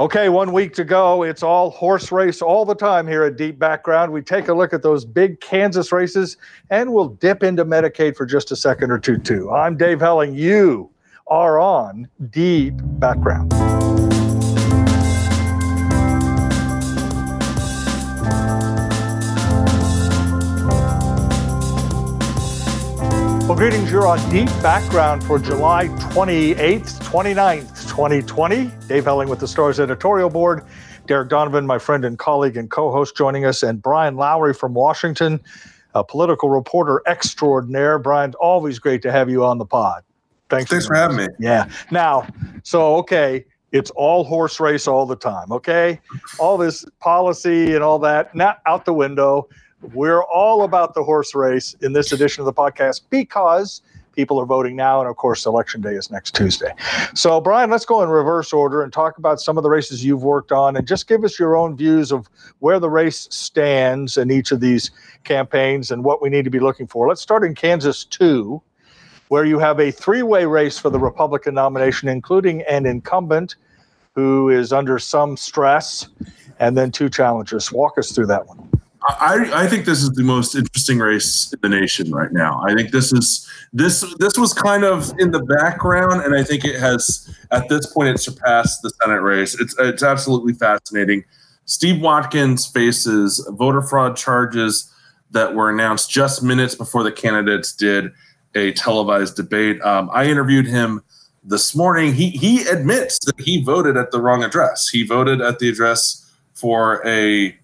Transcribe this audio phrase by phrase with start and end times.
[0.00, 1.22] Okay, one week to go.
[1.22, 4.12] It's all horse race all the time here at Deep Background.
[4.12, 6.36] We take a look at those big Kansas races
[6.68, 9.52] and we'll dip into Medicaid for just a second or two, too.
[9.52, 10.34] I'm Dave Helling.
[10.34, 10.90] You
[11.28, 13.52] are on Deep Background.
[23.46, 23.92] Well, greetings.
[23.92, 28.72] You're on Deep Background for July 28th, 29th, 2020.
[28.88, 30.64] Dave Helling with the Stars editorial board.
[31.06, 34.74] Derek Donovan, my friend and colleague and co host, joining us, and Brian Lowry from
[34.74, 35.40] Washington,
[35.94, 38.00] a political reporter extraordinaire.
[38.00, 40.02] Brian, always great to have you on the pod.
[40.50, 41.28] Thanks, Thanks for, for having me.
[41.38, 41.68] Yeah.
[41.92, 42.26] Now,
[42.64, 46.00] so, okay, it's all horse race all the time, okay?
[46.40, 49.48] All this policy and all that, not out the window.
[49.92, 53.82] We're all about the horse race in this edition of the podcast because
[54.14, 55.00] people are voting now.
[55.00, 56.72] And of course, election day is next Tuesday.
[57.14, 60.22] So, Brian, let's go in reverse order and talk about some of the races you've
[60.22, 62.28] worked on and just give us your own views of
[62.60, 64.90] where the race stands in each of these
[65.24, 67.08] campaigns and what we need to be looking for.
[67.08, 68.60] Let's start in Kansas 2,
[69.28, 73.56] where you have a three way race for the Republican nomination, including an incumbent
[74.14, 76.08] who is under some stress,
[76.60, 77.72] and then two challengers.
[77.72, 78.73] Walk us through that one.
[79.06, 82.62] I, I think this is the most interesting race in the nation right now.
[82.66, 86.64] I think this is this this was kind of in the background, and I think
[86.64, 89.60] it has at this point it surpassed the Senate race.
[89.60, 91.24] It's it's absolutely fascinating.
[91.66, 94.90] Steve Watkins faces voter fraud charges
[95.30, 98.10] that were announced just minutes before the candidates did
[98.54, 99.82] a televised debate.
[99.82, 101.02] Um, I interviewed him
[101.42, 102.14] this morning.
[102.14, 104.88] He he admits that he voted at the wrong address.
[104.88, 106.22] He voted at the address
[106.54, 107.54] for a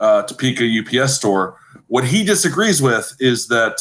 [0.00, 1.58] uh, Topeka UPS store.
[1.88, 3.80] What he disagrees with is that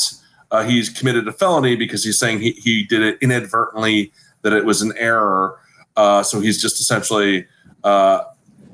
[0.52, 4.12] uh, he's committed a felony because he's saying he, he did it inadvertently,
[4.44, 5.60] that it was an error.
[5.96, 7.46] Uh, so he's just essentially
[7.84, 8.24] uh,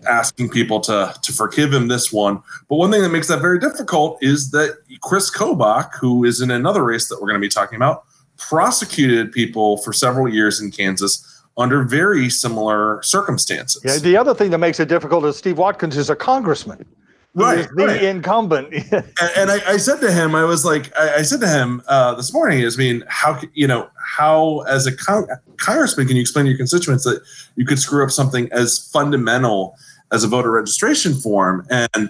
[0.07, 2.41] asking people to to forgive him this one.
[2.67, 6.51] But one thing that makes that very difficult is that Chris Kobach, who is in
[6.51, 8.05] another race that we're going to be talking about,
[8.37, 13.81] prosecuted people for several years in Kansas under very similar circumstances.
[13.83, 16.85] Yeah, the other thing that makes it difficult is Steve Watkins is a congressman
[17.33, 18.03] right, the right.
[18.03, 18.73] incumbent.
[18.91, 21.81] and, and I, I, said to him, I was like, I, I said to him
[21.87, 25.27] uh, this morning, is I mean, how you know how as a con-
[25.57, 27.21] congressman can you explain to your constituents that
[27.55, 29.75] you could screw up something as fundamental
[30.11, 32.09] as a voter registration form and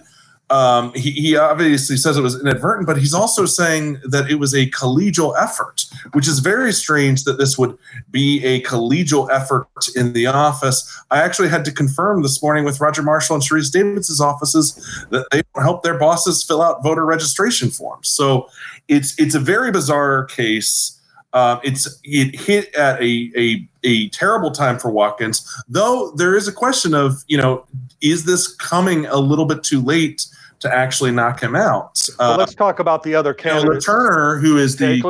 [0.52, 4.54] um, he, he, obviously says it was inadvertent, but he's also saying that it was
[4.54, 7.78] a collegial effort, which is very strange that this would
[8.12, 11.02] be a collegial effort in the office.
[11.10, 15.26] I actually had to confirm this morning with Roger Marshall and Sharice Davids's offices that
[15.32, 18.10] they help their bosses fill out voter registration forms.
[18.10, 18.50] So
[18.90, 21.00] it's it's a very bizarre case.
[21.32, 26.50] Um, it's it hit at a, a a terrible time for Watkins, though there is
[26.50, 27.66] a question of you know
[28.02, 30.26] is this coming a little bit too late
[30.62, 32.00] to actually knock him out.
[32.18, 33.86] Well, uh, let's talk about the other candidates.
[33.86, 35.02] Turner, who is the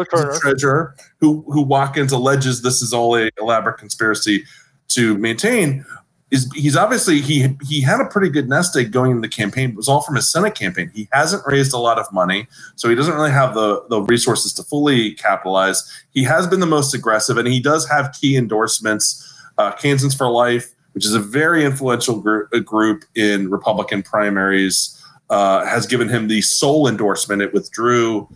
[0.42, 4.46] treasurer, who who Watkins alleges this is all a elaborate conspiracy
[4.90, 5.86] to maintain.
[6.32, 9.72] Is he's obviously he he had a pretty good nest egg going in the campaign.
[9.72, 10.90] It was all from his Senate campaign.
[10.94, 12.48] He hasn't raised a lot of money,
[12.78, 15.84] so he doesn't really have the the resources to fully capitalize.
[16.12, 19.28] He has been the most aggressive, and he does have key endorsements.
[19.58, 24.98] Uh, Kansans for Life, which is a very influential group, group in Republican primaries
[25.32, 27.42] uh, has given him the sole endorsement.
[27.42, 28.30] It withdrew.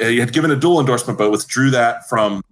[0.00, 2.42] He had given a dual endorsement, but withdrew that from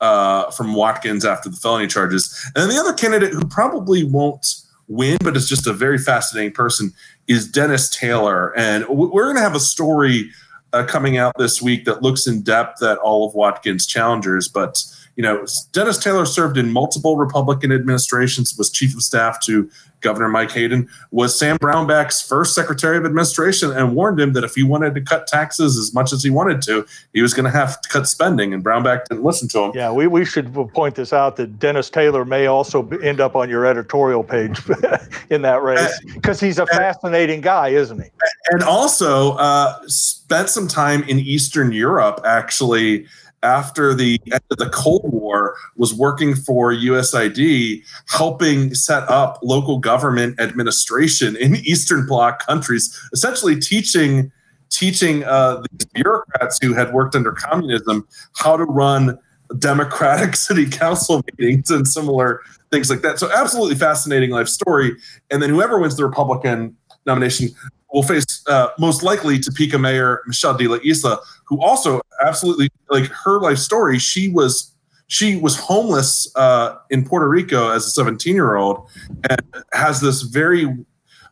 [0.00, 2.50] uh, from Watkins after the felony charges.
[2.54, 4.46] And then the other candidate who probably won't
[4.88, 6.92] win, but is just a very fascinating person,
[7.26, 8.56] is Dennis Taylor.
[8.56, 10.30] And we're going to have a story
[10.72, 14.82] uh, coming out this week that looks in depth at all of Watkins' challengers, but
[15.16, 19.68] you know, Dennis Taylor served in multiple Republican administrations, was chief of staff to
[20.00, 24.54] Governor Mike Hayden, was Sam Brownback's first Secretary of Administration, and warned him that if
[24.54, 27.50] he wanted to cut taxes as much as he wanted to, he was going to
[27.50, 28.52] have to cut spending.
[28.54, 29.72] And Brownback didn't listen to him.
[29.74, 33.48] Yeah, we, we should point this out that Dennis Taylor may also end up on
[33.48, 34.60] your editorial page
[35.30, 38.08] in that race because he's a fascinating guy, isn't he?
[38.50, 43.06] And also uh, spent some time in Eastern Europe, actually
[43.42, 49.78] after the end of the Cold War was working for USAID, helping set up local
[49.78, 54.32] government administration in Eastern Bloc countries, essentially teaching
[54.70, 58.06] teaching uh, these bureaucrats who had worked under communism
[58.36, 59.18] how to run
[59.58, 63.18] democratic city council meetings and similar things like that.
[63.18, 64.92] So, absolutely fascinating life story.
[65.30, 66.76] And then whoever wins the Republican
[67.06, 67.48] nomination
[67.92, 73.06] will face uh, most likely Topeka Mayor Michelle De La Isla, who also absolutely like
[73.24, 73.98] her life story.
[73.98, 74.74] She was
[75.08, 78.88] she was homeless uh, in Puerto Rico as a 17 year old
[79.30, 79.40] and
[79.72, 80.66] has this very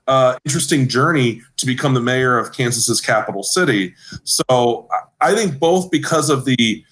[0.06, 3.94] uh, interesting journey to become the mayor of Kansas's capital city.
[4.24, 4.88] So
[5.20, 6.84] I think both because of the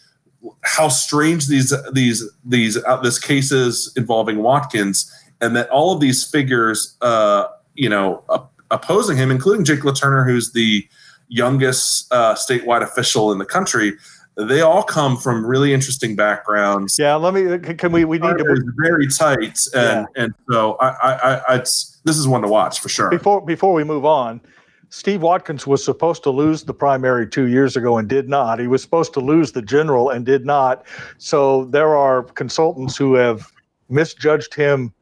[0.63, 5.11] how strange these these these uh, this cases involving Watkins
[5.41, 8.25] and that all of these figures, uh, you know,
[8.71, 10.87] opposing him, including Jake LaTurner, who's the
[11.29, 13.95] youngest uh, statewide official in the country.
[14.37, 16.99] They all come from really interesting backgrounds.
[16.99, 17.75] Yeah, let me.
[17.75, 18.05] Can we?
[18.05, 18.45] We need to.
[18.45, 20.25] Be very tight, and yeah.
[20.25, 23.11] and so I, I, I, it's this is one to watch for sure.
[23.11, 24.41] Before before we move on,
[24.89, 28.59] Steve Watkins was supposed to lose the primary two years ago and did not.
[28.59, 30.85] He was supposed to lose the general and did not.
[31.19, 33.53] So there are consultants who have
[33.89, 34.93] misjudged him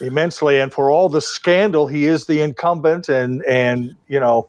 [0.00, 0.60] immensely.
[0.60, 4.48] And for all the scandal, he is the incumbent, and and you know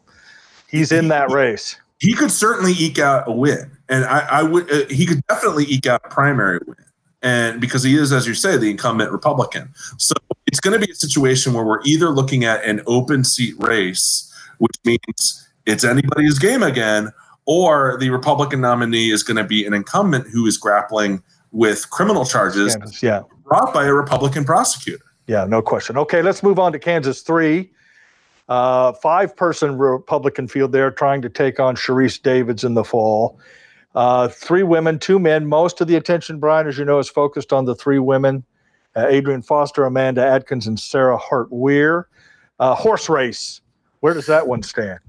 [0.68, 1.78] he's in that race.
[2.00, 4.72] He could certainly eke out a win, and I, I would.
[4.72, 6.78] Uh, he could definitely eke out a primary win,
[7.22, 9.74] and because he is, as you say, the incumbent Republican.
[9.98, 10.14] So
[10.46, 14.32] it's going to be a situation where we're either looking at an open seat race,
[14.60, 17.12] which means it's anybody's game again,
[17.46, 22.26] or the Republican nominee is going to be an incumbent who is grappling with criminal
[22.26, 23.24] charges yeah.
[23.46, 25.04] brought by a Republican prosecutor.
[25.28, 25.98] Yeah, no question.
[25.98, 27.72] Okay, let's move on to Kansas three.
[28.50, 33.40] Uh, five person Republican field there trying to take on Sharice Davids in the fall.
[33.94, 35.48] Uh, three women, two men.
[35.48, 38.46] Most of the attention, Brian, as you know, is focused on the three women
[38.96, 42.08] uh, Adrienne Foster, Amanda Adkins, and Sara Hart Weir.
[42.60, 43.62] Uh, horse race.
[44.00, 45.00] Where does that one stand?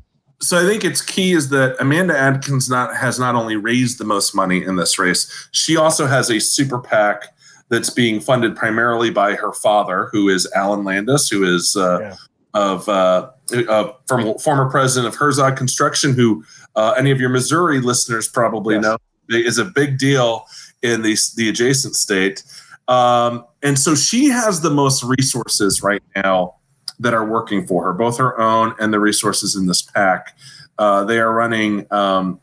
[0.41, 4.05] So I think it's key is that Amanda Adkins not has not only raised the
[4.05, 7.35] most money in this race, she also has a super PAC
[7.71, 12.17] that's being funded primarily by her father, who is Alan Landis, who is uh, yeah.
[12.55, 17.81] Of uh, uh, from, former president of Herzog Construction, who uh, any of your Missouri
[17.81, 18.83] listeners probably yes.
[18.83, 18.97] know
[19.29, 20.47] is a big deal
[20.83, 22.43] in the the adjacent state.
[22.89, 26.55] Um, and so she has the most resources right now
[26.99, 30.37] that are working for her, both her own and the resources in this PAC.
[30.79, 32.41] Uh, they are running um,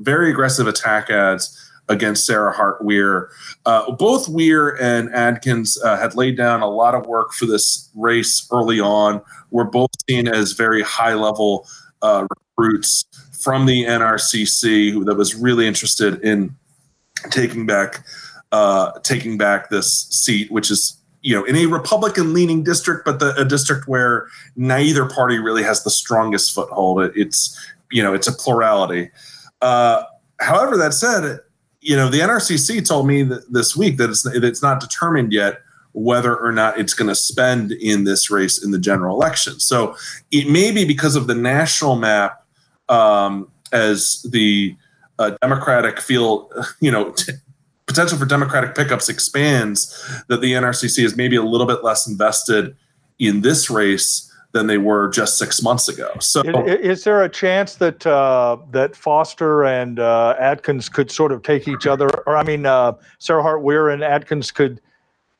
[0.00, 3.30] very aggressive attack ads against Sara Hart Weir.
[3.66, 7.90] Uh, both Weir and Adkins uh, had laid down a lot of work for this
[7.94, 9.20] race early on.
[9.50, 11.68] We're both seen as very high level
[12.02, 12.26] uh,
[12.56, 13.04] recruits
[13.42, 16.54] from the NRCC that was really interested in
[17.30, 18.04] taking back
[18.52, 23.18] uh, taking back this seat, which is you know in a Republican leaning district, but
[23.18, 27.02] the, a district where neither party really has the strongest foothold.
[27.02, 27.58] It, it's
[27.90, 29.10] you know it's a plurality.
[29.60, 30.04] Uh,
[30.40, 31.40] however, that said,
[31.84, 35.60] you know, the NRCC told me this week that it's it's not determined yet
[35.92, 39.60] whether or not it's going to spend in this race in the general election.
[39.60, 39.94] So
[40.32, 42.42] it may be because of the national map
[42.88, 44.74] um, as the
[45.18, 47.34] uh, Democratic field, you know, t-
[47.86, 52.74] potential for Democratic pickups expands that the NRCC is maybe a little bit less invested
[53.18, 56.10] in this race than they were just six months ago.
[56.20, 61.32] So, is, is there a chance that uh, that Foster and uh, Adkins could sort
[61.32, 64.80] of take each other, or I mean, uh, Sara Hart Weir and Adkins could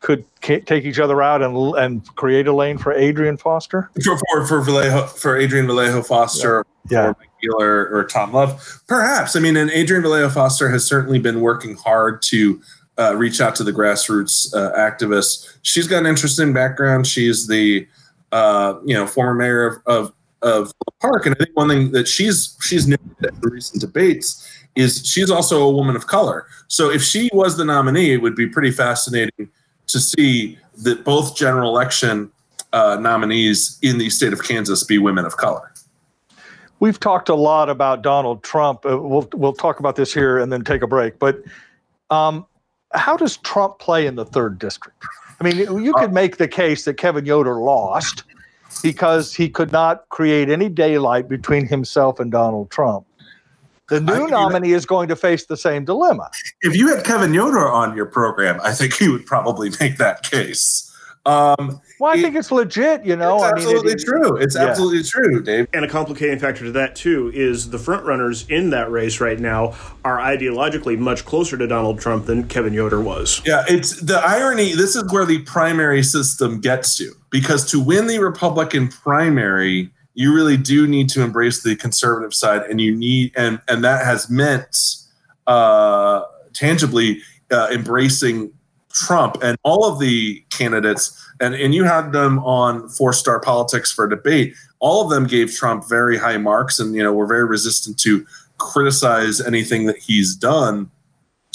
[0.00, 4.46] could take each other out and and create a lane for Adrienne Foster for for
[4.46, 7.50] for, Vallejo, for Adrienne Vallejo Foster, yeah, yeah.
[7.58, 9.36] Or, or Tom Love, perhaps.
[9.36, 12.60] I mean, and Adrienne Vallejo Foster has certainly been working hard to.
[12.96, 15.56] Uh, reach out to the grassroots uh, activists.
[15.62, 17.08] She's got an interesting background.
[17.08, 17.88] She's the
[18.34, 20.12] uh, you know, former mayor of, of,
[20.42, 21.24] of Park.
[21.24, 25.62] And I think one thing that she's she's noted in recent debates is she's also
[25.62, 26.46] a woman of color.
[26.66, 29.48] So if she was the nominee, it would be pretty fascinating
[29.86, 32.32] to see that both general election
[32.72, 35.70] uh, nominees in the state of Kansas be women of color.
[36.80, 38.84] We've talked a lot about Donald Trump.
[38.84, 41.20] Uh, we'll we'll talk about this here and then take a break.
[41.20, 41.40] But
[42.10, 42.46] um,
[42.92, 45.04] how does Trump play in the third district?
[45.44, 48.24] I mean, you could uh, make the case that Kevin Yoder lost
[48.82, 53.06] because he could not create any daylight between himself and Donald Trump.
[53.90, 56.30] The new nominee is going to face the same dilemma.
[56.62, 60.22] If you had Kevin Yoder on your program, I think he would probably make that
[60.22, 60.90] case.
[61.26, 63.04] Um, well, I it, think it's legit.
[63.04, 64.36] You know, it's absolutely I mean, it, true.
[64.36, 64.66] It's yeah.
[64.66, 65.68] absolutely true, Dave.
[65.72, 69.38] And a complicating factor to that too is the front runners in that race right
[69.38, 73.40] now are ideologically much closer to Donald Trump than Kevin Yoder was.
[73.46, 74.74] Yeah, it's the irony.
[74.74, 80.34] This is where the primary system gets you because to win the Republican primary, you
[80.34, 84.28] really do need to embrace the conservative side, and you need and and that has
[84.28, 84.76] meant
[85.46, 88.52] uh, tangibly uh, embracing
[88.94, 93.92] Trump and all of the candidates, and, and you had them on four star politics
[93.92, 94.54] for debate.
[94.78, 98.24] All of them gave Trump very high marks and, you know, were very resistant to
[98.58, 100.90] criticize anything that he's done.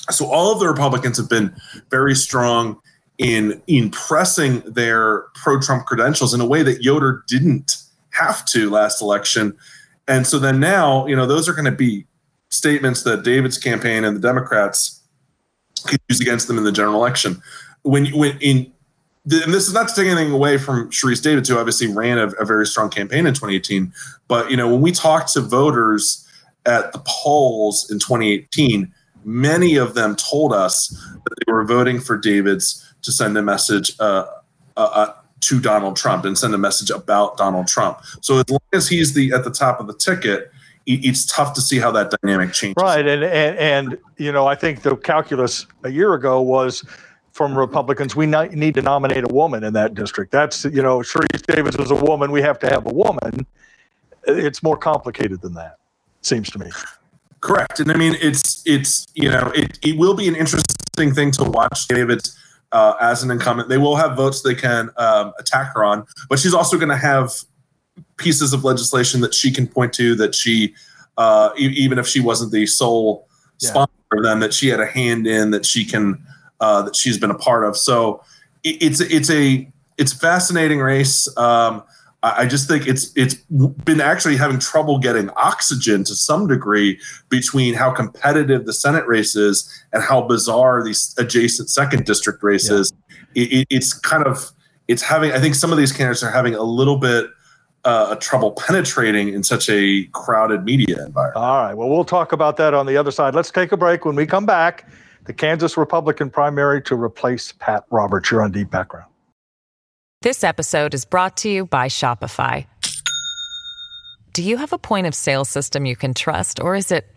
[0.10, 1.56] So all of the Republicans have been
[1.90, 2.80] very strong
[3.18, 7.76] in in pressing their pro Trump credentials in a way that Yoder didn't
[8.12, 9.56] have to last election.
[10.08, 12.06] And so then now, you know, those are going to be
[12.50, 14.99] statements that Davids' campaign and the Democrats
[15.88, 17.42] could use against them in the general election.
[17.84, 18.72] When when in
[19.26, 22.28] and this is not to take anything away from Sharice Davids, who obviously ran a,
[22.40, 23.92] a, very strong campaign in 2018.
[24.28, 26.28] But you know, when we talked to voters
[26.66, 28.92] at the polls in 2018,
[29.24, 33.92] many of them told us that they were voting for Davids to send a message
[34.00, 34.26] uh,
[34.78, 38.00] uh, uh, to Donald Trump and send a message about Donald Trump.
[38.22, 40.52] So as long as he's the at the top of the ticket,
[40.90, 42.82] it's tough to see how that dynamic changes.
[42.82, 46.84] Right, and and and you know, I think the calculus a year ago was
[47.32, 50.32] from Republicans, we need to nominate a woman in that district.
[50.32, 52.32] That's you know, Sharice Davids was a woman.
[52.32, 53.46] We have to have a woman.
[54.28, 55.78] It's more complicated than that,
[56.22, 56.70] seems to me.
[57.40, 61.32] Correct, and I mean, it's it's you know, it it will be an interesting thing
[61.32, 62.38] to watch Davids.
[62.72, 66.38] Uh, as an incumbent, they will have votes they can um, attack her on, but
[66.38, 67.34] she's also going to have
[68.20, 70.76] pieces of legislation that she can point to that she,
[71.18, 73.28] uh, e- even if she wasn't the sole
[73.60, 73.70] yeah.
[73.70, 76.24] sponsor of them, that she had a hand in that she can
[76.60, 77.76] uh, that she's been a part of.
[77.76, 78.22] So
[78.64, 81.28] it, it's it's a it's a fascinating race.
[81.38, 81.84] Um,
[82.24, 87.00] I, I just think it's it's been actually having trouble getting oxygen to some degree
[87.30, 92.94] between how competitive the Senate race is and how bizarre these adjacent second district races.
[92.94, 93.44] Yeah.
[93.44, 94.52] It, it, it's kind of
[94.88, 95.32] it's having.
[95.32, 97.30] I think some of these candidates are having a little bit
[97.86, 101.36] uh, a trouble penetrating in such a crowded media environment.
[101.38, 101.74] All right.
[101.74, 103.36] Well, we'll talk about that on the other side.
[103.36, 104.06] Let's take a break.
[104.06, 104.88] When we come back,
[105.26, 108.32] the Kansas Republican primary to replace Pat Roberts.
[108.32, 109.06] You're on Deep Background.
[110.22, 112.66] This episode is brought to you by Shopify.
[114.34, 117.08] Do you have a point of sale system you can trust, or is it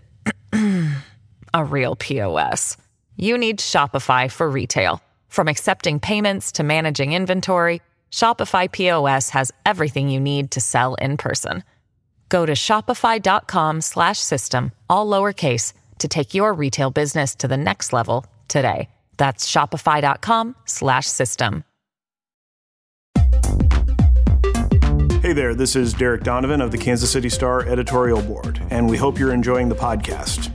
[1.54, 2.76] a real POS?
[3.16, 5.00] You need Shopify for retail.
[5.28, 7.80] From accepting payments to managing inventory,
[8.12, 11.64] Shopify POS has everything you need to sell in person.
[12.28, 18.88] Go to shopify.com/system all lowercase to take your retail business to the next level today.
[19.16, 21.64] That's shopify.com/system.
[25.22, 28.96] Hey there, this is Derek Donovan of the Kansas City Star editorial board, and we
[28.96, 30.50] hope you're enjoying the podcast.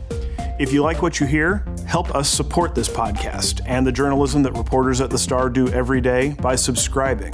[0.60, 4.52] If you like what you hear, help us support this podcast and the journalism that
[4.54, 7.34] reporters at the Star do every day by subscribing.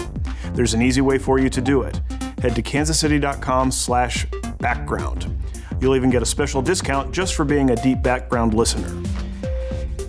[0.53, 1.99] There's an easy way for you to do it.
[2.39, 4.25] Head to kansascity.com slash
[4.59, 5.35] background.
[5.81, 8.89] You'll even get a special discount just for being a deep background listener.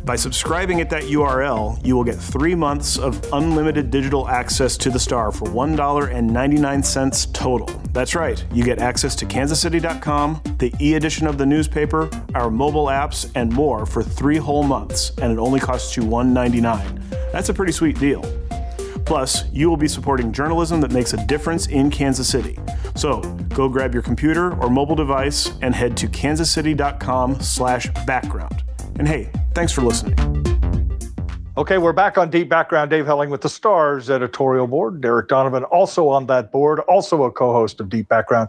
[0.05, 4.91] By subscribing at that URL, you will get three months of unlimited digital access to
[4.91, 7.69] the Star for $1.99 total.
[7.95, 12.89] That's right, you get access to kansascity.com, the e edition of the newspaper, our mobile
[12.89, 17.01] apps, and more for three whole months, and it only costs you $1.99.
[17.33, 18.21] That's a pretty sweet deal.
[19.07, 22.59] Plus, you will be supporting journalism that makes a difference in Kansas City.
[22.95, 23.23] So
[23.55, 28.63] go grab your computer or mobile device and head to kansascity.com/background.
[28.97, 30.15] And hey, thanks for listening.
[31.57, 32.91] Okay, we're back on Deep Background.
[32.91, 35.01] Dave Helling with the Stars editorial board.
[35.01, 38.49] Derek Donovan also on that board, also a co-host of Deep Background,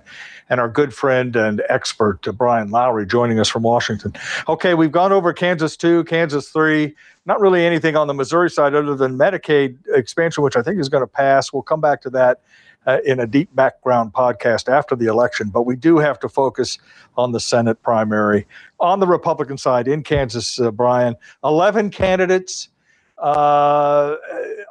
[0.50, 4.14] and our good friend and expert uh, Brian Lowry joining us from Washington.
[4.48, 6.96] Okay, we've gone over Kansas two, Kansas three.
[7.28, 10.90] Not really anything on the Missouri side other than Medicaid expansion, which I think is
[10.90, 11.54] going to pass.
[11.54, 12.42] We'll come back to that
[12.86, 16.78] uh, in a deep background podcast after the election, but we do have to focus
[17.18, 18.46] on the Senate primary.
[18.80, 22.70] On the Republican side in Kansas, uh, Brian, 11 candidates,
[23.18, 24.16] uh,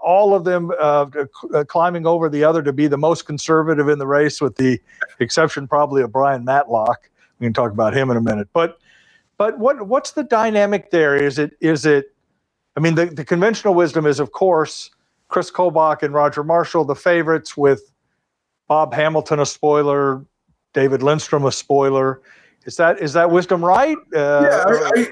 [0.03, 1.07] all of them uh,
[1.55, 4.79] uh, climbing over the other to be the most conservative in the race, with the
[5.19, 7.11] exception probably of Brian Matlock.
[7.39, 8.49] We can talk about him in a minute.
[8.53, 8.79] But
[9.39, 11.17] but what what's the dynamic there?
[11.17, 12.15] Is it is it?
[12.77, 14.91] I mean, the, the conventional wisdom is, of course,
[15.29, 17.94] Chris Kobach and Roger Marshall, the favorites, with
[18.69, 20.25] Bob Hamilton a spoiler,
[20.73, 22.23] David Lindstrom a spoiler.
[22.65, 23.97] Is that is that wisdom right?
[24.15, 25.09] Uh, yeah, I,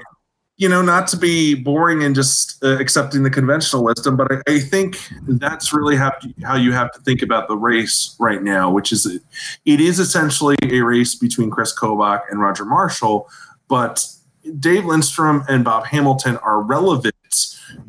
[0.57, 4.41] you know, not to be boring and just uh, accepting the conventional wisdom, but I,
[4.47, 6.11] I think that's really how,
[6.43, 9.05] how you have to think about the race right now, which is
[9.65, 13.27] it is essentially a race between Chris Kobach and Roger Marshall,
[13.67, 14.05] but
[14.59, 17.15] Dave Lindstrom and Bob Hamilton are relevant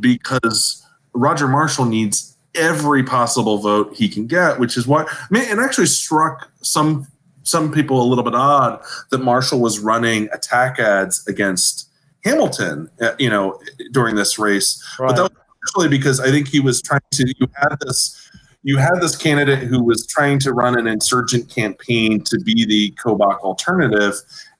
[0.00, 5.44] because Roger Marshall needs every possible vote he can get, which is why I mean,
[5.44, 7.06] it actually struck some
[7.42, 11.90] some people a little bit odd that Marshall was running attack ads against
[12.24, 13.60] Hamilton, uh, you know,
[13.92, 14.82] during this race.
[14.98, 15.08] Right.
[15.08, 15.32] But that was
[15.62, 17.34] actually because I think he was trying to.
[17.38, 18.20] You had this.
[18.66, 22.92] You had this candidate who was trying to run an insurgent campaign to be the
[22.92, 24.14] Kobach alternative,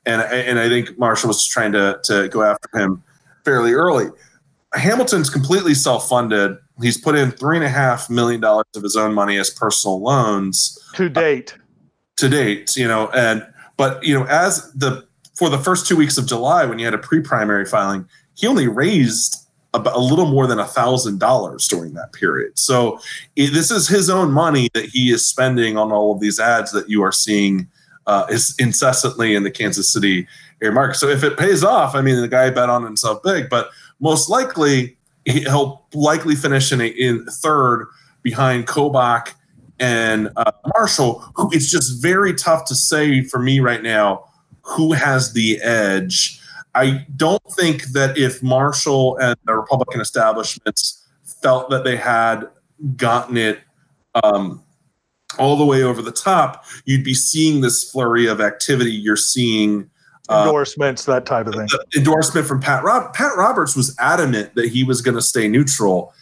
[0.04, 3.02] and and I think Marshall was trying to to go after him
[3.44, 4.10] fairly early.
[4.74, 6.58] Hamilton's completely self funded.
[6.82, 10.02] He's put in three and a half million dollars of his own money as personal
[10.02, 11.54] loans to date.
[11.54, 11.58] Uh,
[12.16, 16.18] to date, you know, and but you know, as the for the first two weeks
[16.18, 19.36] of July, when you had a pre-primary filing, he only raised
[19.72, 22.56] about a little more than a thousand dollars during that period.
[22.56, 23.00] So
[23.34, 26.70] it, this is his own money that he is spending on all of these ads
[26.72, 27.66] that you are seeing
[28.06, 30.28] uh, is incessantly in the Kansas City
[30.62, 30.94] area market.
[30.96, 34.30] So if it pays off, I mean, the guy bet on himself big, but most
[34.30, 37.86] likely he'll likely finish in, a, in third
[38.22, 39.34] behind Kobach
[39.78, 41.20] and uh, Marshall.
[41.34, 44.24] Who it's just very tough to say for me right now
[44.62, 46.40] who has the edge.
[46.74, 52.48] I don't think that if Marshall and the Republican establishments felt that they had
[52.96, 53.60] gotten it
[54.22, 54.62] um,
[55.38, 58.92] all the way over the top, you'd be seeing this flurry of activity.
[58.92, 59.90] You're seeing
[60.28, 61.68] uh, endorsements, that type of thing.
[61.96, 66.12] Endorsement from Pat Rob- Pat Roberts was adamant that he was going to stay neutral,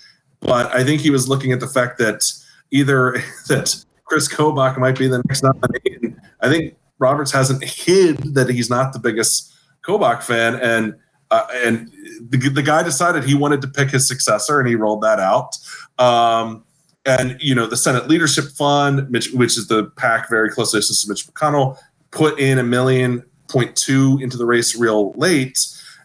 [0.41, 2.33] but I think he was looking at the fact that
[2.71, 3.13] either
[3.49, 6.17] that Chris Kobach might be the next nominee.
[6.41, 9.53] I think Roberts hasn't hid that he's not the biggest
[9.87, 10.95] Kobach fan, and
[11.31, 11.91] uh, and
[12.29, 15.57] the, the guy decided he wanted to pick his successor, and he rolled that out.
[15.99, 16.65] Um,
[17.05, 21.09] and you know the Senate Leadership Fund, which, which is the PAC very closely associated
[21.09, 21.79] with Mitch McConnell,
[22.11, 25.59] put in a million point two into the race real late.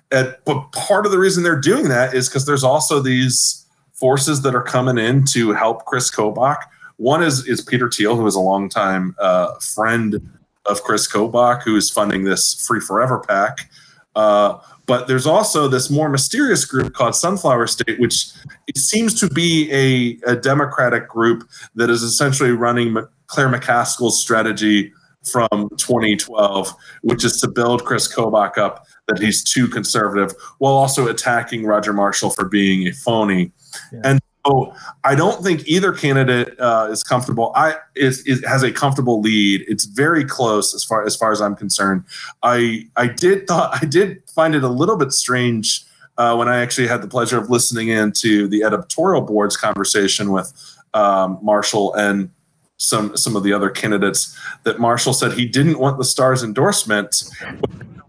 [0.10, 4.54] But part of the reason they're doing that is because there's also these forces that
[4.54, 6.60] are coming in to help Chris Kobach.
[6.98, 10.22] One is is Peter Thiel, who is a longtime uh, friend
[10.66, 13.70] of Chris Kobach, who is funding this Free Forever PAC.
[14.16, 14.58] Uh,
[14.88, 18.30] but there's also this more mysterious group called Sunflower State, which
[18.68, 24.94] it seems to be a, a Democratic group that is essentially running Claire McCaskill's strategy
[25.32, 31.08] from 2012, which is to build Chris Kobach up that he's too conservative while also
[31.08, 33.52] attacking Roger Marshall for being a phony.
[33.92, 34.02] Yeah.
[34.04, 37.52] And so I don't think either candidate uh, is comfortable.
[37.56, 39.66] I is, is, has a comfortable lead.
[39.68, 42.04] It's very close as far as far as I'm concerned.
[42.44, 45.84] I I did thought I did find it a little bit strange
[46.18, 50.32] uh, when I actually had the pleasure of listening in to the editorial board's conversation
[50.32, 50.54] with
[50.94, 52.30] um, Marshall and
[52.78, 57.24] some some of the other candidates that Marshall said he didn't want the Star's endorsement.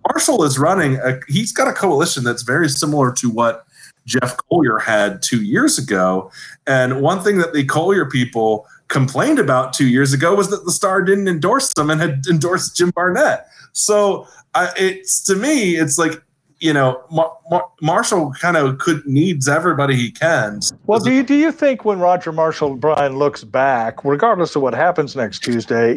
[0.08, 0.96] Marshall is running.
[0.96, 3.66] A, he's got a coalition that's very similar to what
[4.06, 6.30] Jeff Colyer had two years ago.
[6.66, 10.72] And one thing that the Colyer people complained about two years ago was that the
[10.72, 13.46] Star didn't endorse them and had endorsed Jim Barnett.
[13.72, 16.22] So uh, it's to me, it's like
[16.60, 20.60] you know, Mar- Mar- Marshall kind of could needs everybody he can.
[20.86, 24.74] Well, do you do you think when Roger Marshall Brian looks back, regardless of what
[24.74, 25.96] happens next Tuesday,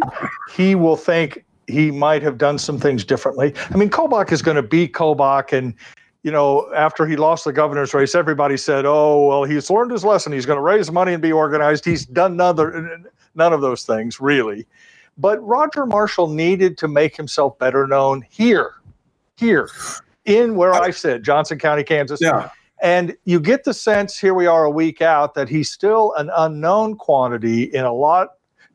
[0.54, 3.54] he will think he might have done some things differently?
[3.72, 5.74] I mean, Kobach is going to be Kobach, and
[6.24, 10.06] you know, after he lost the governor's race, everybody said, "Oh, well, he's learned his
[10.06, 10.32] lesson.
[10.32, 14.20] He's going to raise money and be organized." He's done none, none of those things
[14.20, 14.68] really.
[15.18, 18.76] But Roger Marshall needed to make himself better known here,
[19.38, 19.68] here
[20.26, 22.20] in where I sit, Johnson County, Kansas.
[22.22, 22.50] Yeah.
[22.82, 26.32] And you get the sense here we are a week out that he's still an
[26.36, 28.30] unknown quantity in a lot,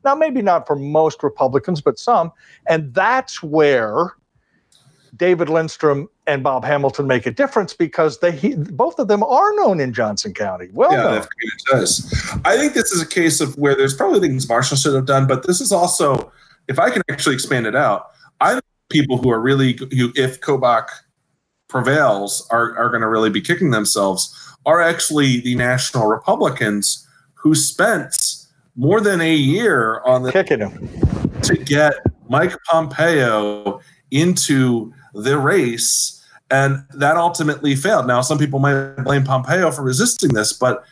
[0.05, 2.31] now maybe not for most Republicans, but some.
[2.67, 4.13] And that's where
[5.17, 9.53] David Lindstrom and Bob Hamilton make a difference because they he, both of them are
[9.55, 10.69] known in Johnson County.
[10.71, 11.25] Well, yeah,
[11.71, 12.09] does.
[12.45, 15.27] I think this is a case of where there's probably things Marshall should have done,
[15.27, 16.31] but this is also,
[16.69, 20.39] if I can actually expand it out, I think people who are really who, if
[20.39, 20.87] Kobach–
[21.67, 24.33] prevails are, are going to really be kicking themselves
[24.65, 30.89] are actually the national Republicans who spent more than a year on the kicking him
[31.41, 31.93] to get
[32.29, 33.79] Mike Pompeo
[34.11, 36.13] into the race.
[36.49, 38.07] And that ultimately failed.
[38.07, 40.83] Now, some people might blame Pompeo for resisting this, but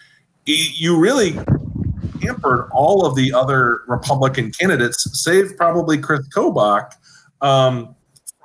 [0.46, 1.38] you really
[2.22, 6.92] hampered all of the other Republican candidates, save probably Chris Kobach,
[7.42, 7.95] um,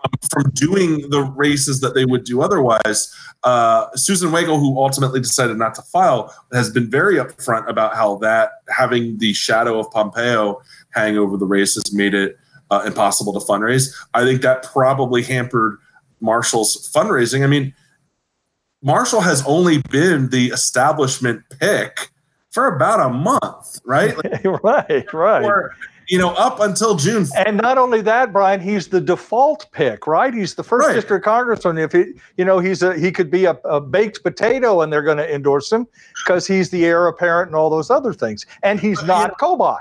[0.02, 3.14] from, from doing the races that they would do otherwise.
[3.42, 8.16] Uh, Susan Wagle, who ultimately decided not to file, has been very upfront about how
[8.16, 10.60] that having the shadow of Pompeo
[10.90, 12.36] hang over the races made it
[12.70, 13.94] uh, impossible to fundraise.
[14.14, 15.78] I think that probably hampered
[16.20, 17.42] Marshall's fundraising.
[17.42, 17.74] I mean,
[18.82, 22.10] Marshall has only been the establishment pick
[22.50, 24.14] for about a month, right?
[24.44, 25.44] Like, right, right.
[25.44, 25.74] Or,
[26.10, 27.26] you know, up until June.
[27.46, 30.34] And not only that, Brian, he's the default pick, right?
[30.34, 30.94] He's the first right.
[30.94, 31.78] district congressman.
[31.78, 35.02] If he, you know, he's a he could be a, a baked potato, and they're
[35.02, 35.86] going to endorse him
[36.24, 38.44] because he's the heir apparent and all those other things.
[38.64, 39.46] And he's not yeah.
[39.46, 39.78] Kobach.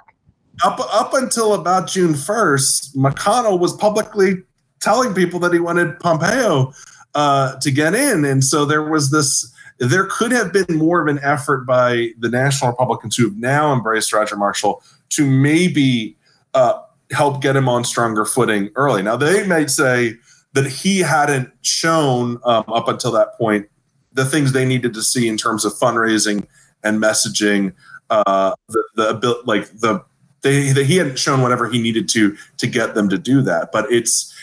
[0.64, 4.44] Up up until about June first, McConnell was publicly
[4.82, 6.74] telling people that he wanted Pompeo
[7.16, 11.08] uh, to get in, and so there was this there could have been more of
[11.08, 16.18] an effort by the National Republicans who have now embraced Roger Marshall to maybe
[16.54, 16.82] uh,
[17.12, 19.02] help get him on stronger footing early.
[19.02, 20.16] Now, they might say
[20.54, 23.68] that he hadn't shown um, up until that point
[24.14, 26.46] the things they needed to see in terms of fundraising
[26.84, 27.74] and messaging.
[28.10, 30.04] Uh, the, the like the
[30.42, 33.72] they, he hadn't shown whatever he needed to to get them to do that.
[33.72, 34.34] But it's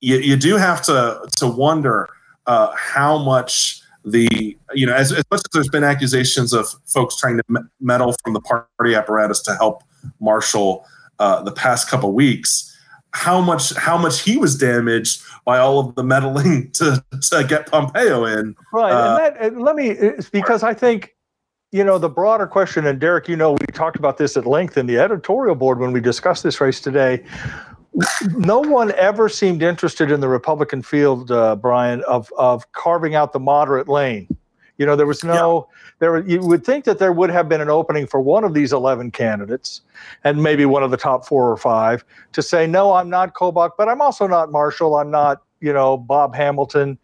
[0.00, 2.08] you, you do have to to wonder
[2.46, 7.16] uh, how much the you know as, as much as there's been accusations of folks
[7.16, 9.82] trying to meddle from the party apparatus to help
[10.20, 10.86] Marshall
[11.18, 12.72] uh, the past couple weeks
[13.12, 17.70] how much how much he was damaged by all of the meddling to to get
[17.70, 18.54] Pompeo in.
[18.72, 21.16] Right, uh, and that and let me it's because I think
[21.72, 24.76] you know the broader question, and Derek, you know, we talked about this at length
[24.76, 27.24] in the editorial board when we discussed this race today
[28.36, 33.32] no one ever seemed interested in the Republican field, uh, Brian, of of carving out
[33.32, 34.28] the moderate lane.
[34.78, 35.78] You know, there was no yeah.
[36.00, 36.18] there.
[36.18, 39.10] You would think that there would have been an opening for one of these eleven
[39.10, 39.80] candidates,
[40.24, 43.72] and maybe one of the top four or five, to say, no, I'm not Kobach,
[43.78, 44.96] but I'm also not Marshall.
[44.96, 46.98] I'm not, you know, Bob Hamilton.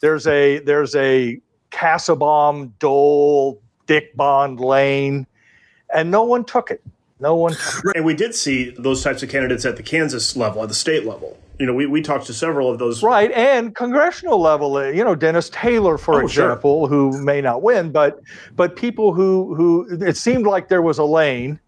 [0.00, 1.40] There's a there's a
[1.72, 5.26] Kassebaum, Dole, Dick Bond lane,
[5.92, 6.82] and no one took it.
[7.20, 7.56] No one.
[7.96, 11.04] And we did see those types of candidates at the Kansas level, at the state
[11.04, 11.36] level.
[11.58, 13.02] You know, we, we talked to several of those.
[13.02, 13.32] Right.
[13.32, 16.88] And congressional level, uh, you know, Dennis Taylor, for oh, example, sure.
[16.88, 18.20] who may not win, but
[18.54, 21.58] but people who who it seemed like there was a lane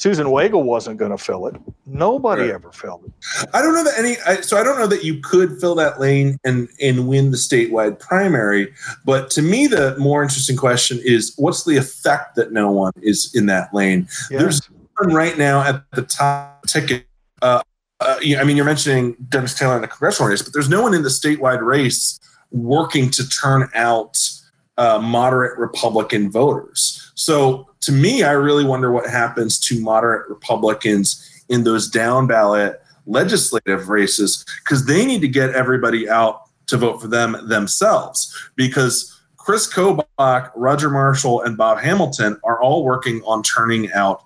[0.00, 1.56] Susan Wagle wasn't going to fill it.
[1.84, 2.52] Nobody right.
[2.52, 3.12] ever filled it.
[3.52, 4.16] I don't know that any.
[4.26, 7.36] I, so I don't know that you could fill that lane and and win the
[7.36, 8.72] statewide primary.
[9.04, 13.30] But to me, the more interesting question is, what's the effect that no one is
[13.34, 14.08] in that lane?
[14.30, 14.38] Yeah.
[14.38, 14.62] There's
[14.96, 17.04] one right now at the top ticket.
[17.42, 17.60] Uh,
[18.00, 20.94] uh, I mean, you're mentioning Dennis Taylor in the congressional race, but there's no one
[20.94, 22.18] in the statewide race
[22.50, 24.18] working to turn out
[24.78, 27.12] uh, moderate Republican voters.
[27.14, 32.80] So to me, I really wonder what happens to moderate Republicans in those down ballot
[33.06, 39.20] legislative races because they need to get everybody out to vote for them themselves because
[39.36, 44.22] Chris Kobach, Roger Marshall, and Bob Hamilton are all working on turning out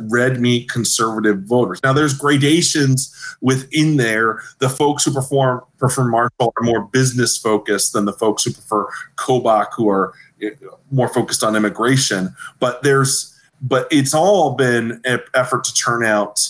[0.00, 1.80] red meat conservative voters.
[1.82, 4.42] Now, there's gradations within there.
[4.58, 8.88] The folks who perform prefer Marshall are more business focused than the folks who prefer
[9.16, 10.50] Kobach, who are eh,
[10.90, 12.34] more focused on immigration.
[12.58, 16.40] But there's but it's all been an effort to turn out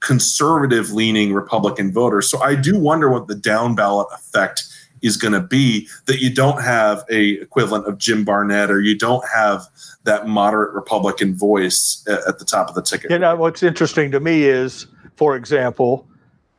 [0.00, 2.28] conservative leaning Republican voters.
[2.28, 4.64] So I do wonder what the down ballot effect
[5.04, 8.96] is going to be that you don't have a equivalent of Jim Barnett or you
[8.96, 9.66] don't have
[10.04, 13.10] that moderate Republican voice at, at the top of the ticket.
[13.10, 14.86] You know what's interesting to me is,
[15.16, 16.08] for example,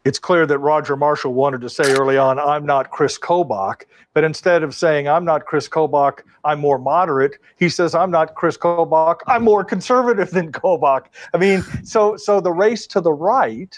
[0.05, 3.83] it's clear that Roger Marshall wanted to say early on, I'm not Chris Kobach.
[4.13, 8.35] But instead of saying, I'm not Chris Kobach, I'm more moderate, he says, I'm not
[8.35, 11.07] Chris Kobach, I'm more conservative than Kobach.
[11.33, 13.77] I mean, so so the race to the right,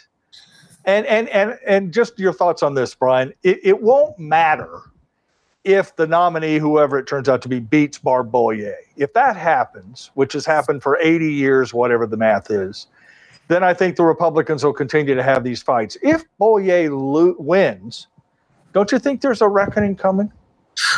[0.87, 4.81] and and and and just your thoughts on this, Brian, it, it won't matter
[5.65, 8.75] if the nominee, whoever it turns out to be, beats Barb Bollier.
[8.95, 12.87] If that happens, which has happened for 80 years, whatever the math is,
[13.49, 15.97] then I think the Republicans will continue to have these fights.
[16.01, 18.07] If Bollier lo- wins,
[18.71, 20.31] don't you think there's a reckoning coming?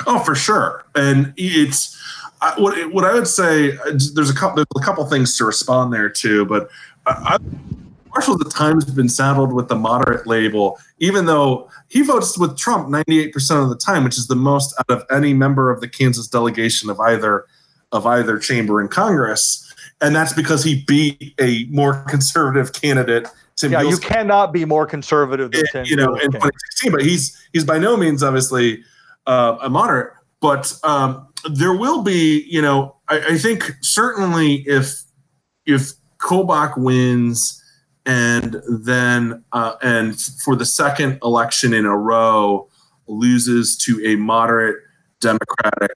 [0.05, 0.85] Oh, for sure.
[0.93, 1.99] And it's
[2.41, 3.71] I, what what I would say.
[4.13, 6.69] There's a couple there's a couple things to respond there too, but
[7.07, 7.78] I, I
[8.09, 12.37] Marshall at the Times has been saddled with the moderate label, even though he votes
[12.37, 15.81] with Trump 98% of the time, which is the most out of any member of
[15.81, 17.45] the Kansas delegation of either
[17.91, 19.69] of either chamber in Congress
[20.01, 23.27] and that's because he beat a more conservative candidate.
[23.55, 25.85] Tim yeah, you cannot be more conservative than Tim.
[25.85, 28.83] You know, in 2016, but he's he's by no means obviously
[29.27, 30.13] uh, a moderate.
[30.41, 35.01] But um, there will be, you know, I, I think certainly if
[35.65, 37.58] if Kobach wins
[38.09, 42.67] and then uh, and for the second election in a row
[43.07, 44.77] loses to a moderate
[45.21, 45.91] Democratic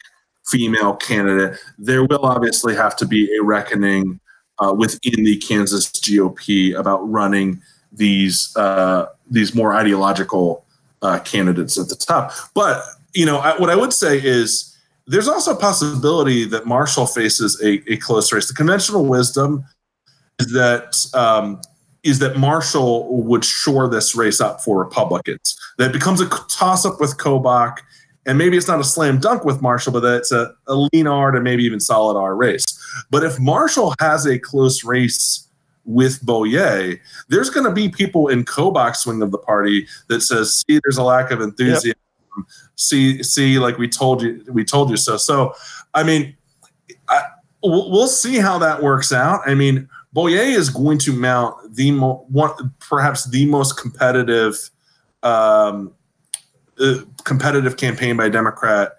[0.45, 4.19] female candidate, there will obviously have to be a reckoning
[4.59, 7.59] uh, within the Kansas GOP about running
[7.91, 10.65] these uh, these more ideological
[11.01, 12.31] uh, candidates at the top.
[12.53, 12.83] But
[13.15, 17.59] you know, I, what I would say is there's also a possibility that Marshall faces
[17.63, 18.47] a, a close race.
[18.47, 19.65] The conventional wisdom
[20.39, 21.59] is that um,
[22.03, 25.57] is that Marshall would shore this race up for Republicans.
[25.77, 27.79] That it becomes a toss up with Kobach,
[28.25, 31.07] and maybe it's not a slam dunk with Marshall, but that it's a, a lean
[31.07, 32.65] R to maybe even solid R race.
[33.09, 35.47] But if Marshall has a close race
[35.85, 40.63] with Bollier, there's going to be people in Kobach's wing of the party that says,
[40.67, 41.93] "See, there's a lack of enthusiasm.
[42.37, 42.47] Yep.
[42.75, 45.53] See, see, like we told you, we told you so." So,
[45.93, 46.35] I mean,
[47.09, 47.23] I,
[47.63, 49.41] we'll see how that works out.
[49.45, 54.69] I mean, Bollier is going to mount the mo- one, perhaps the most competitive,
[55.23, 55.93] um,
[56.79, 58.93] uh, competitive campaign by a Democrat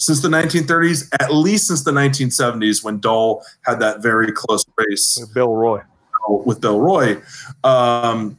[0.00, 5.18] since the 1930s, at least since the 1970s, when Dole had that very close race
[5.20, 5.82] with Bill Roy.
[6.28, 7.20] With Bill Roy.
[7.64, 8.38] Um,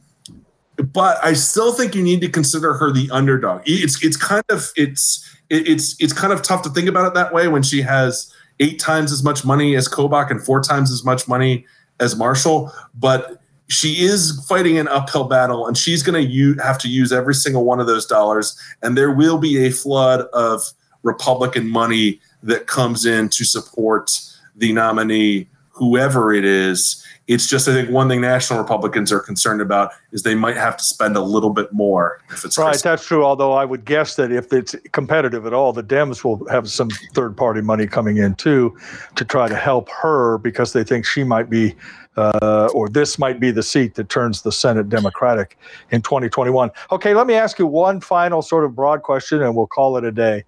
[0.92, 3.62] but I still think you need to consider her the underdog.
[3.66, 7.32] It's it's kind of it's it's it's kind of tough to think about it that
[7.32, 11.04] way when she has eight times as much money as Kobach and four times as
[11.04, 11.66] much money
[12.02, 16.88] as Marshall, but she is fighting an uphill battle and she's going to have to
[16.88, 20.62] use every single one of those dollars and there will be a flood of
[21.02, 24.20] republican money that comes in to support
[24.56, 29.60] the nominee whoever it is it's just i think one thing national republicans are concerned
[29.60, 33.06] about is they might have to spend a little bit more if it's right that's
[33.06, 36.68] true although i would guess that if it's competitive at all the dems will have
[36.68, 38.76] some third party money coming in too
[39.14, 41.74] to try to help her because they think she might be
[42.16, 45.56] uh, or this might be the seat that turns the Senate Democratic
[45.90, 46.70] in 2021.
[46.90, 50.04] Okay, let me ask you one final sort of broad question, and we'll call it
[50.04, 50.44] a day.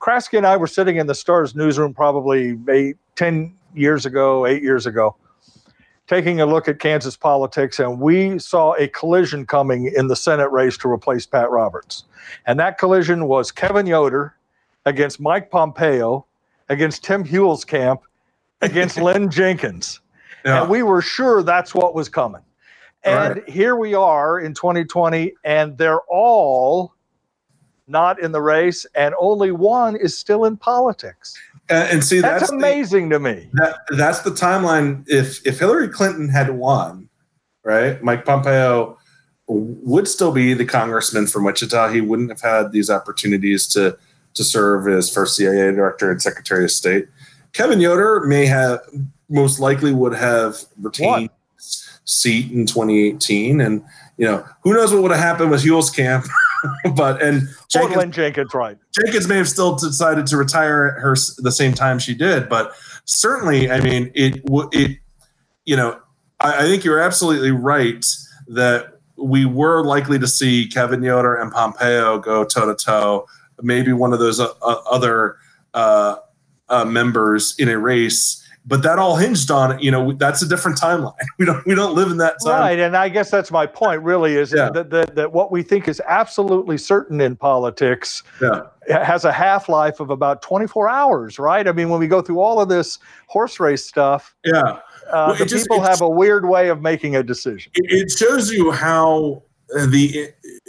[0.00, 4.62] Kraske and I were sitting in the Stars newsroom probably eight, 10 years ago, eight
[4.62, 5.16] years ago,
[6.06, 10.50] taking a look at Kansas politics, and we saw a collision coming in the Senate
[10.50, 12.04] race to replace Pat Roberts.
[12.46, 14.34] And that collision was Kevin Yoder
[14.86, 16.26] against Mike Pompeo,
[16.68, 18.00] against Tim Huelskamp,
[18.60, 20.00] against Lynn Jenkins.
[20.44, 20.62] Yeah.
[20.62, 22.42] And we were sure that's what was coming.
[23.02, 23.48] And right.
[23.48, 26.94] here we are in 2020, and they're all
[27.86, 31.36] not in the race, and only one is still in politics.
[31.70, 33.48] And see, that's, that's amazing the, to me.
[33.52, 35.04] That, that's the timeline.
[35.08, 37.08] If if Hillary Clinton had won,
[37.64, 38.98] right, Mike Pompeo
[39.46, 41.90] would still be the congressman from Wichita.
[41.90, 43.96] He wouldn't have had these opportunities to
[44.34, 47.08] to serve as first CIA director and Secretary of State.
[47.52, 48.80] Kevin Yoder may have
[49.28, 51.30] most likely would have retained
[52.04, 53.84] seat in 2018, and
[54.16, 56.28] you know who knows what would have happened with Huelskamp.
[56.94, 58.78] but and Jenkins, Jenkins, right?
[58.92, 62.72] Jenkins may have still decided to retire her the same time she did, but
[63.04, 64.42] certainly, I mean, it
[64.72, 64.98] it
[65.64, 66.00] you know,
[66.40, 68.04] I, I think you're absolutely right
[68.48, 73.26] that we were likely to see Kevin Yoder and Pompeo go toe to toe.
[73.62, 75.36] Maybe one of those uh, uh other
[75.74, 76.16] uh,
[76.68, 79.82] uh, members in a race but that all hinged on it.
[79.82, 82.78] you know that's a different timeline we don't we don't live in that time right
[82.78, 84.70] and i guess that's my point really is yeah.
[84.70, 88.62] that, that, that what we think is absolutely certain in politics yeah.
[88.88, 92.60] has a half-life of about 24 hours right i mean when we go through all
[92.60, 94.78] of this horse race stuff yeah
[95.10, 98.10] uh, well, the just, people have a weird way of making a decision it, it
[98.10, 99.42] shows you how
[99.88, 100.28] the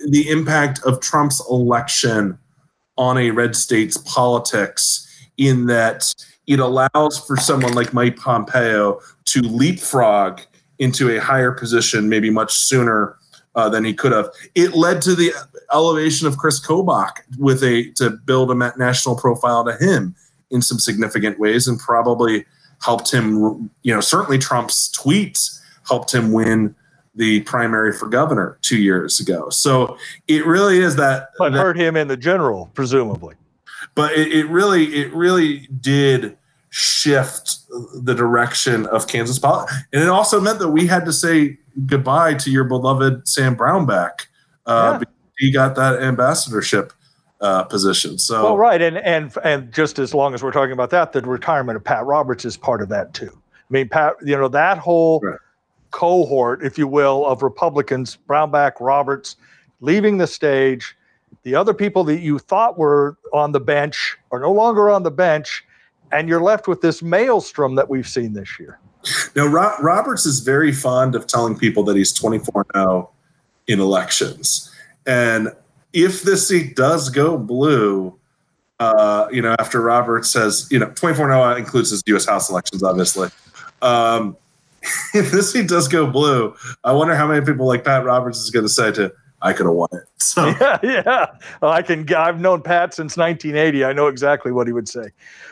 [0.10, 2.38] the impact of trump's election
[2.97, 6.13] on a red state's politics in that
[6.47, 10.41] it allows for someone like Mike Pompeo to leapfrog
[10.80, 13.17] into a higher position maybe much sooner
[13.56, 14.30] uh, than he could have.
[14.56, 15.32] It led to the
[15.73, 20.15] elevation of Chris Kobach with a to build a national profile to him
[20.49, 22.45] in some significant ways, and probably
[22.82, 23.69] helped him.
[23.84, 26.75] You know, certainly Trump's tweets helped him win
[27.13, 29.49] the primary for governor two years ago.
[29.49, 31.32] So it really is that.
[31.38, 33.36] But that, hurt him in the general, presumably
[33.96, 36.38] but it, it really it really did
[36.70, 37.60] shift
[38.04, 39.76] the direction of Kansas politics.
[39.91, 44.28] And it also meant that we had to say goodbye to your beloved Sam Brownback.
[44.65, 45.06] Uh, yeah.
[45.38, 46.94] He got that ambassadorship
[47.41, 48.17] uh, position.
[48.17, 51.22] So well, right, and and and just as long as we're talking about that, the
[51.22, 53.32] retirement of Pat Roberts is part of that too.
[53.32, 55.39] I mean, Pat, you know that whole right.
[55.89, 59.36] cohort, if you will, of Republicans, Brownback, Roberts,
[59.80, 60.96] leaving the stage
[61.44, 65.12] the other people that you thought were on the bench are no longer on the
[65.12, 65.63] bench,
[66.12, 68.80] and you're left with this maelstrom that we've seen this year.
[69.36, 73.10] Now, Ro- Roberts is very fond of telling people that he's 24 0
[73.67, 74.72] in elections.
[75.06, 75.50] And
[75.94, 78.17] if this seat does go blue,
[78.80, 82.26] uh, you know, after Roberts says, you know, 24 0 includes his U.S.
[82.26, 83.30] House elections, obviously.
[83.82, 84.38] Um,
[85.13, 88.50] if this seat does go blue, I wonder how many people like Pat Roberts is
[88.50, 90.04] going to say to, I could have won it.
[90.17, 91.25] So yeah, yeah.
[91.62, 92.12] Well, I can.
[92.13, 93.84] I've known Pat since 1980.
[93.86, 95.10] I know exactly what he would say.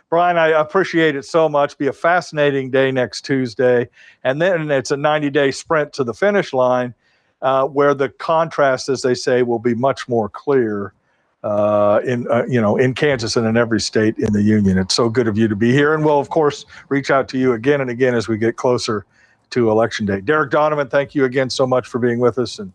[0.09, 1.77] Brian, I appreciate it so much.
[1.77, 3.89] Be a fascinating day next Tuesday,
[4.23, 6.93] and then it's a 90 day sprint to the finish line,
[7.41, 10.93] uh, where the contrast, as they say, will be much more clear.
[11.41, 14.77] Uh, in uh, you know in Kansas and in every state in the union.
[14.77, 17.37] It's so good of you to be here, and we'll of course reach out to
[17.37, 19.05] you again and again as we get closer
[19.51, 20.19] to election day.
[20.19, 22.73] Derek Donovan, thank you again so much for being with us and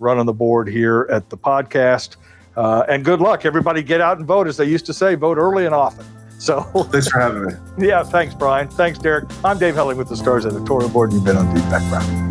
[0.00, 2.16] running the board here at the podcast.
[2.56, 3.82] Uh, and good luck, everybody.
[3.82, 5.14] Get out and vote, as they used to say.
[5.14, 6.04] Vote early and often.
[6.40, 7.52] So thanks for having me.
[7.86, 8.66] Yeah, thanks, Brian.
[8.66, 9.26] Thanks, Derek.
[9.44, 12.29] I'm Dave Helling with the Stars Editorial Board, and you've been on Deep Background.